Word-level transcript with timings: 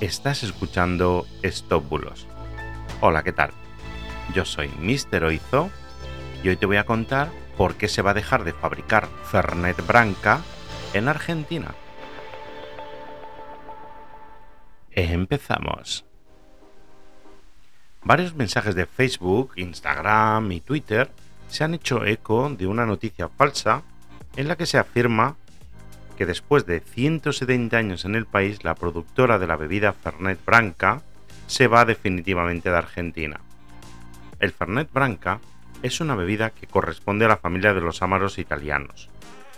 Estás 0.00 0.42
escuchando 0.42 1.26
Stop 1.42 1.86
Bulos. 1.90 2.26
Hola, 3.02 3.22
¿qué 3.22 3.34
tal? 3.34 3.50
Yo 4.34 4.46
soy 4.46 4.68
Mr. 4.78 5.24
Oizo 5.24 5.68
y 6.42 6.48
hoy 6.48 6.56
te 6.56 6.64
voy 6.64 6.78
a 6.78 6.86
contar 6.86 7.28
por 7.58 7.74
qué 7.74 7.86
se 7.86 8.00
va 8.00 8.12
a 8.12 8.14
dejar 8.14 8.44
de 8.44 8.54
fabricar 8.54 9.08
Fernet 9.30 9.86
Branca 9.86 10.40
en 10.94 11.06
Argentina. 11.06 11.74
Empezamos. 14.92 16.06
Varios 18.02 18.34
mensajes 18.34 18.74
de 18.74 18.86
Facebook, 18.86 19.52
Instagram 19.56 20.50
y 20.50 20.62
Twitter 20.62 21.10
se 21.48 21.64
han 21.64 21.74
hecho 21.74 22.06
eco 22.06 22.48
de 22.48 22.66
una 22.66 22.86
noticia 22.86 23.28
falsa 23.28 23.82
en 24.34 24.48
la 24.48 24.56
que 24.56 24.64
se 24.64 24.78
afirma 24.78 25.36
que 26.20 26.26
después 26.26 26.66
de 26.66 26.80
170 26.80 27.78
años 27.78 28.04
en 28.04 28.14
el 28.14 28.26
país, 28.26 28.62
la 28.62 28.74
productora 28.74 29.38
de 29.38 29.46
la 29.46 29.56
bebida 29.56 29.94
Fernet 29.94 30.38
Branca 30.44 31.00
se 31.46 31.66
va 31.66 31.86
definitivamente 31.86 32.68
de 32.68 32.76
Argentina. 32.76 33.40
El 34.38 34.52
Fernet 34.52 34.92
Branca 34.92 35.40
es 35.82 35.98
una 35.98 36.14
bebida 36.14 36.50
que 36.50 36.66
corresponde 36.66 37.24
a 37.24 37.28
la 37.28 37.38
familia 37.38 37.72
de 37.72 37.80
los 37.80 38.02
ámaros 38.02 38.38
italianos. 38.38 39.08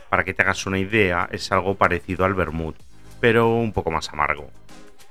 Para 0.08 0.22
que 0.22 0.34
te 0.34 0.42
hagas 0.42 0.64
una 0.64 0.78
idea, 0.78 1.28
es 1.32 1.50
algo 1.50 1.74
parecido 1.74 2.24
al 2.24 2.34
vermut, 2.34 2.76
pero 3.20 3.56
un 3.56 3.72
poco 3.72 3.90
más 3.90 4.10
amargo. 4.10 4.48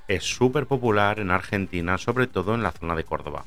Es 0.08 0.24
súper 0.24 0.64
popular 0.64 1.20
en 1.20 1.30
Argentina, 1.30 1.98
sobre 1.98 2.28
todo 2.28 2.54
en 2.54 2.62
la 2.62 2.72
zona 2.72 2.96
de 2.96 3.04
Córdoba. 3.04 3.44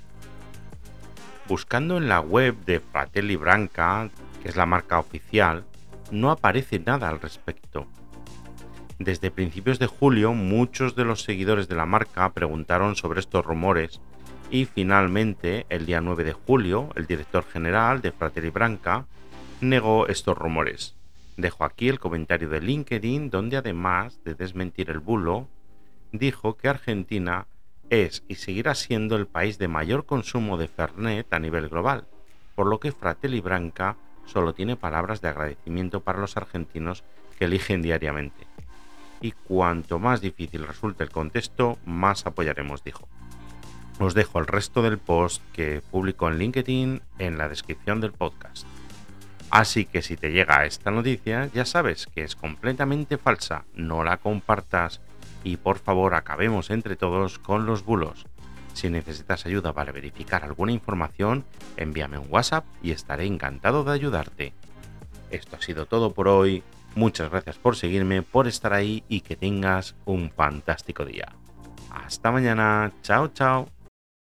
Buscando 1.47 1.97
en 1.97 2.07
la 2.07 2.19
web 2.19 2.55
de 2.65 2.81
Fratelli 2.81 3.35
Branca, 3.35 4.11
que 4.43 4.49
es 4.49 4.55
la 4.55 4.67
marca 4.67 4.99
oficial, 4.99 5.65
no 6.11 6.31
aparece 6.31 6.79
nada 6.79 7.09
al 7.09 7.19
respecto. 7.19 7.87
Desde 8.99 9.31
principios 9.31 9.77
de 9.79 9.87
julio 9.87 10.33
muchos 10.33 10.95
de 10.95 11.03
los 11.03 11.23
seguidores 11.23 11.67
de 11.67 11.75
la 11.75 11.85
marca 11.85 12.31
preguntaron 12.31 12.95
sobre 12.95 13.19
estos 13.19 13.45
rumores 13.45 13.99
y 14.49 14.65
finalmente 14.65 15.65
el 15.69 15.85
día 15.85 16.01
9 16.01 16.23
de 16.23 16.33
julio 16.33 16.89
el 16.95 17.05
director 17.05 17.43
general 17.43 18.01
de 18.01 18.11
Fratelli 18.11 18.49
Branca 18.49 19.05
negó 19.59 20.07
estos 20.07 20.37
rumores. 20.37 20.95
Dejo 21.37 21.65
aquí 21.65 21.89
el 21.89 21.99
comentario 21.99 22.47
de 22.47 22.61
LinkedIn 22.61 23.29
donde 23.29 23.57
además 23.57 24.23
de 24.23 24.35
desmentir 24.35 24.89
el 24.89 24.99
bulo, 24.99 25.49
dijo 26.13 26.55
que 26.55 26.69
Argentina 26.69 27.47
es 27.89 28.23
y 28.27 28.35
seguirá 28.35 28.75
siendo 28.75 29.17
el 29.17 29.27
país 29.27 29.57
de 29.57 29.67
mayor 29.67 30.05
consumo 30.05 30.57
de 30.57 30.67
Fernet 30.67 31.31
a 31.33 31.39
nivel 31.39 31.67
global, 31.67 32.07
por 32.55 32.67
lo 32.67 32.79
que 32.79 32.93
Fratelli 32.93 33.41
Branca 33.41 33.97
solo 34.25 34.53
tiene 34.53 34.75
palabras 34.75 35.21
de 35.21 35.29
agradecimiento 35.29 36.01
para 36.01 36.19
los 36.19 36.37
argentinos 36.37 37.03
que 37.37 37.45
eligen 37.45 37.81
diariamente. 37.81 38.47
Y 39.21 39.31
cuanto 39.31 39.99
más 39.99 40.21
difícil 40.21 40.67
resulte 40.67 41.03
el 41.03 41.09
contexto, 41.09 41.77
más 41.85 42.25
apoyaremos, 42.25 42.83
dijo. 42.83 43.07
Os 43.99 44.13
dejo 44.13 44.39
el 44.39 44.47
resto 44.47 44.81
del 44.81 44.97
post 44.97 45.41
que 45.53 45.81
publico 45.89 46.27
en 46.27 46.37
LinkedIn 46.37 47.01
en 47.17 47.37
la 47.37 47.47
descripción 47.47 48.01
del 48.01 48.11
podcast. 48.11 48.67
Así 49.49 49.85
que 49.85 50.01
si 50.01 50.17
te 50.17 50.31
llega 50.31 50.65
esta 50.65 50.91
noticia, 50.91 51.49
ya 51.53 51.65
sabes 51.65 52.07
que 52.07 52.23
es 52.23 52.35
completamente 52.35 53.17
falsa, 53.17 53.63
no 53.73 54.03
la 54.03 54.17
compartas 54.17 54.99
y 55.45 55.57
por 55.57 55.77
favor 55.77 56.13
acabemos 56.13 56.71
entre 56.71 56.97
todos 56.97 57.39
con 57.39 57.65
los 57.65 57.85
bulos. 57.85 58.25
Si 58.75 58.89
necesitas 58.89 59.45
ayuda 59.45 59.71
para 59.71 59.93
verificar 59.93 60.43
alguna 60.43 60.73
información, 60.73 61.45
envíame 61.77 62.17
un 62.17 62.27
WhatsApp 62.29 62.65
y 62.83 62.91
estaré 62.91 63.25
encantado 63.25 63.85
de 63.85 63.93
ayudarte. 63.93 64.53
Esto 65.31 65.55
ha 65.55 65.61
sido 65.61 65.85
todo 65.85 66.13
por 66.13 66.27
hoy. 66.27 66.61
Muchas 66.93 67.31
gracias 67.31 67.57
por 67.57 67.77
seguirme, 67.77 68.21
por 68.21 68.47
estar 68.47 68.73
ahí 68.73 69.03
y 69.07 69.21
que 69.21 69.37
tengas 69.37 69.95
un 70.03 70.29
fantástico 70.29 71.05
día. 71.05 71.33
Hasta 71.89 72.31
mañana. 72.31 72.91
Chao, 73.01 73.29
chao. 73.29 73.74